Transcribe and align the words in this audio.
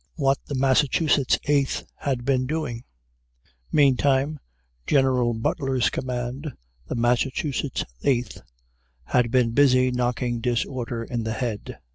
WHAT 0.15 0.39
THE 0.47 0.55
MASSACHUSETTS 0.55 1.37
EIGHTH 1.47 1.85
HAD 1.97 2.25
BEEN 2.25 2.47
DOING 2.47 2.83
MEANTIME 3.71 4.39
General 4.87 5.35
Butler's 5.35 5.91
command, 5.91 6.51
the 6.87 6.95
Massachusetts 6.95 7.85
Eighth, 8.01 8.41
had 9.03 9.29
been 9.29 9.51
busy 9.51 9.91
knocking 9.91 10.39
disorder 10.41 11.03
in 11.03 11.23
the 11.23 11.33
head. 11.33 11.77